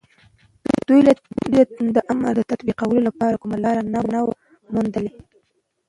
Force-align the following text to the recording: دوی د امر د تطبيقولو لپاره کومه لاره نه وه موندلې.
دوی 0.87 0.99
د 1.95 1.97
امر 2.11 2.33
د 2.35 2.41
تطبيقولو 2.51 2.99
لپاره 3.07 3.39
کومه 3.41 3.57
لاره 3.63 3.81
نه 4.13 4.21
وه 4.25 4.33
موندلې. 4.73 5.11